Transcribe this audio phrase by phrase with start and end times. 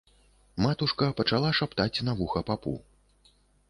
[0.65, 2.79] Матушка пачала шаптаць на вуха папу.